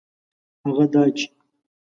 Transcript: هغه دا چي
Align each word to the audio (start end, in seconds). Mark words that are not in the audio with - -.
هغه 0.63 0.85
دا 0.93 1.03
چي 1.17 1.25